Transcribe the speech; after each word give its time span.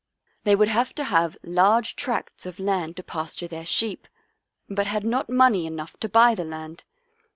They 0.45 0.55
would 0.55 0.67
have 0.69 0.95
to 0.95 1.03
have 1.03 1.37
large 1.43 1.95
tracts 1.95 2.47
of 2.47 2.59
land 2.59 2.95
to 2.97 3.03
pasture 3.03 3.47
their 3.47 3.67
sheep, 3.67 4.07
but 4.67 4.87
had 4.87 5.05
not 5.05 5.29
money 5.29 5.67
enough 5.67 5.95
to 5.99 6.09
buy 6.09 6.33
the 6.33 6.43
land. 6.43 6.85